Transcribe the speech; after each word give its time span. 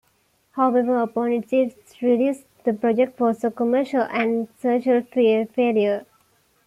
However, 0.53 0.97
upon 0.99 1.31
its 1.31 2.01
release, 2.01 2.45
the 2.63 2.73
project 2.73 3.19
was 3.19 3.43
a 3.43 3.51
commercial 3.51 4.01
and 4.01 4.47
critical 4.59 5.03
failure. 5.53 6.07